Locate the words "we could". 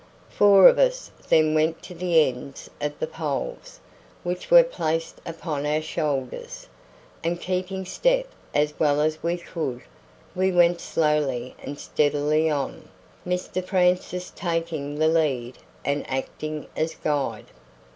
9.21-9.83